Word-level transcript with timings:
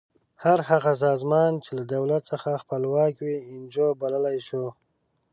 هر 0.43 0.59
هغه 0.69 0.91
سازمان 1.05 1.51
چې 1.63 1.71
له 1.77 1.83
دولت 1.95 2.21
څخه 2.31 2.61
خپلواک 2.63 3.13
وي 3.25 3.37
انجو 3.51 3.87
بللی 4.01 4.37
شو. 4.47 4.65